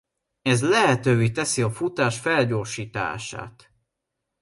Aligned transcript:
Ez 0.41 0.61
lehetővé 0.61 1.29
teszi 1.31 1.61
a 1.61 1.69
futás 1.71 2.19
felgyorsítását. 2.19 3.71